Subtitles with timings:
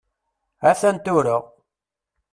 [0.69, 1.37] A-t-an tura!